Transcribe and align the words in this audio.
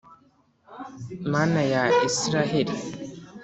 Mana 1.31 1.61
ya 1.71 1.83
Israheli, 2.07 2.73